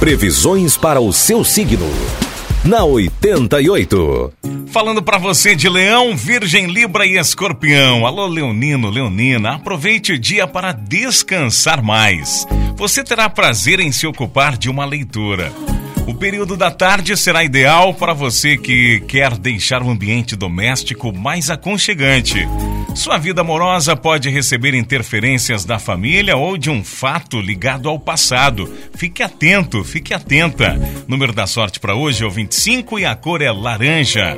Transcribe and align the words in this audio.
Previsões 0.00 0.78
para 0.78 0.98
o 0.98 1.12
seu 1.12 1.44
signo. 1.44 1.86
Na 2.64 2.82
88. 2.84 4.32
Falando 4.68 5.02
para 5.02 5.18
você 5.18 5.54
de 5.54 5.68
Leão, 5.68 6.16
Virgem, 6.16 6.68
Libra 6.68 7.04
e 7.04 7.18
Escorpião. 7.18 8.06
Alô, 8.06 8.26
Leonino, 8.26 8.88
Leonina, 8.88 9.56
aproveite 9.56 10.14
o 10.14 10.18
dia 10.18 10.46
para 10.46 10.72
descansar 10.72 11.82
mais. 11.82 12.46
Você 12.76 13.04
terá 13.04 13.28
prazer 13.28 13.78
em 13.78 13.92
se 13.92 14.06
ocupar 14.06 14.56
de 14.56 14.70
uma 14.70 14.86
leitura. 14.86 15.52
O 16.10 16.14
período 16.14 16.56
da 16.56 16.72
tarde 16.72 17.16
será 17.16 17.44
ideal 17.44 17.94
para 17.94 18.12
você 18.12 18.56
que 18.56 18.98
quer 19.06 19.38
deixar 19.38 19.80
o 19.80 19.88
ambiente 19.88 20.34
doméstico 20.34 21.16
mais 21.16 21.48
aconchegante. 21.48 22.48
Sua 22.96 23.16
vida 23.16 23.42
amorosa 23.42 23.94
pode 23.94 24.28
receber 24.28 24.74
interferências 24.74 25.64
da 25.64 25.78
família 25.78 26.36
ou 26.36 26.58
de 26.58 26.68
um 26.68 26.82
fato 26.82 27.40
ligado 27.40 27.88
ao 27.88 27.96
passado. 27.96 28.68
Fique 28.92 29.22
atento, 29.22 29.84
fique 29.84 30.12
atenta. 30.12 30.74
Número 31.06 31.32
da 31.32 31.46
sorte 31.46 31.78
para 31.78 31.94
hoje 31.94 32.24
é 32.24 32.26
o 32.26 32.30
25 32.30 32.98
e 32.98 33.04
a 33.04 33.14
cor 33.14 33.40
é 33.40 33.52
laranja. 33.52 34.36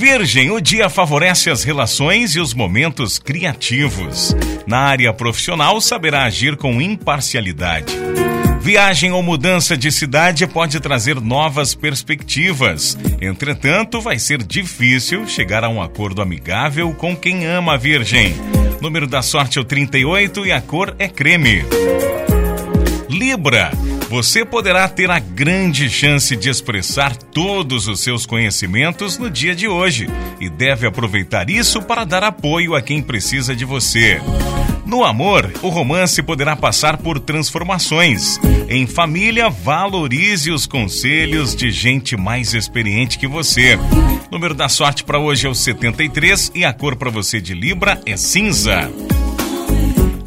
Virgem, 0.00 0.50
o 0.50 0.62
dia 0.62 0.88
favorece 0.88 1.50
as 1.50 1.62
relações 1.62 2.34
e 2.34 2.40
os 2.40 2.54
momentos 2.54 3.18
criativos. 3.18 4.34
Na 4.66 4.78
área 4.78 5.12
profissional, 5.12 5.78
saberá 5.78 6.24
agir 6.24 6.56
com 6.56 6.80
imparcialidade. 6.80 7.92
Viagem 8.62 9.12
ou 9.12 9.22
mudança 9.22 9.76
de 9.76 9.92
cidade 9.92 10.46
pode 10.46 10.80
trazer 10.80 11.20
novas 11.20 11.74
perspectivas. 11.74 12.96
Entretanto, 13.20 14.00
vai 14.00 14.18
ser 14.18 14.42
difícil 14.42 15.28
chegar 15.28 15.64
a 15.64 15.68
um 15.68 15.82
acordo 15.82 16.22
amigável 16.22 16.94
com 16.94 17.14
quem 17.14 17.44
ama 17.44 17.74
a 17.74 17.76
Virgem. 17.76 18.34
Número 18.80 19.06
da 19.06 19.20
sorte 19.20 19.58
é 19.58 19.60
o 19.60 19.64
38 19.64 20.46
e 20.46 20.50
a 20.52 20.62
cor 20.62 20.96
é 20.98 21.08
creme. 21.08 21.62
Libra. 23.10 23.70
Você 24.10 24.44
poderá 24.44 24.88
ter 24.88 25.08
a 25.08 25.20
grande 25.20 25.88
chance 25.88 26.34
de 26.34 26.50
expressar 26.50 27.14
todos 27.14 27.86
os 27.86 28.00
seus 28.00 28.26
conhecimentos 28.26 29.16
no 29.16 29.30
dia 29.30 29.54
de 29.54 29.68
hoje 29.68 30.08
e 30.40 30.50
deve 30.50 30.84
aproveitar 30.84 31.48
isso 31.48 31.80
para 31.80 32.02
dar 32.04 32.24
apoio 32.24 32.74
a 32.74 32.82
quem 32.82 33.00
precisa 33.00 33.54
de 33.54 33.64
você. 33.64 34.20
No 34.84 35.04
amor, 35.04 35.52
o 35.62 35.68
romance 35.68 36.20
poderá 36.24 36.56
passar 36.56 36.96
por 36.96 37.20
transformações. 37.20 38.36
Em 38.68 38.84
família, 38.84 39.48
valorize 39.48 40.50
os 40.50 40.66
conselhos 40.66 41.54
de 41.54 41.70
gente 41.70 42.16
mais 42.16 42.52
experiente 42.52 43.16
que 43.16 43.28
você. 43.28 43.76
O 43.76 44.32
número 44.32 44.54
da 44.54 44.68
sorte 44.68 45.04
para 45.04 45.20
hoje 45.20 45.46
é 45.46 45.48
o 45.48 45.54
73 45.54 46.50
e 46.52 46.64
a 46.64 46.72
cor 46.72 46.96
para 46.96 47.10
você 47.10 47.40
de 47.40 47.54
Libra 47.54 48.00
é 48.04 48.16
cinza. 48.16 48.90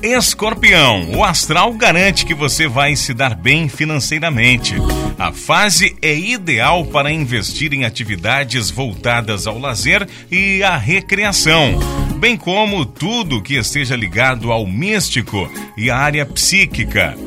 Escorpião, 0.03 1.11
o 1.15 1.23
astral 1.23 1.71
garante 1.75 2.25
que 2.25 2.33
você 2.33 2.67
vai 2.67 2.93
se 2.93 3.13
dar 3.13 3.33
bem 3.33 3.69
financeiramente. 3.69 4.75
A 5.17 5.31
fase 5.31 5.95
é 6.01 6.13
ideal 6.13 6.85
para 6.85 7.09
investir 7.09 7.73
em 7.73 7.85
atividades 7.85 8.69
voltadas 8.69 9.47
ao 9.47 9.57
lazer 9.57 10.05
e 10.29 10.61
à 10.61 10.75
recreação, 10.75 11.79
bem 12.19 12.35
como 12.35 12.85
tudo 12.85 13.41
que 13.41 13.55
esteja 13.55 13.95
ligado 13.95 14.51
ao 14.51 14.67
místico 14.67 15.49
e 15.77 15.89
à 15.89 15.95
área 15.95 16.25
psíquica. 16.25 17.17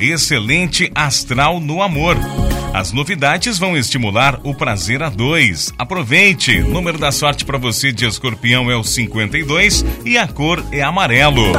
Excelente 0.00 0.90
astral 0.92 1.60
no 1.60 1.80
amor. 1.80 2.16
As 2.74 2.90
novidades 2.90 3.56
vão 3.56 3.76
estimular 3.76 4.40
o 4.42 4.52
prazer 4.52 5.00
a 5.00 5.08
dois. 5.08 5.72
Aproveite! 5.78 6.58
O 6.58 6.70
número 6.70 6.98
da 6.98 7.12
sorte 7.12 7.44
para 7.44 7.56
você 7.56 7.92
de 7.92 8.04
escorpião 8.04 8.68
é 8.68 8.74
o 8.74 8.82
52 8.82 9.84
e 10.04 10.18
a 10.18 10.26
cor 10.26 10.60
é 10.72 10.82
amarelo. 10.82 11.52